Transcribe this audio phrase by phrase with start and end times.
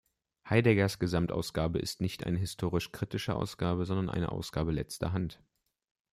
[0.49, 5.39] Heideggers Gesamtausgabe ist nicht eine historisch-kritische Ausgabe, sondern eine Ausgabe letzter Hand.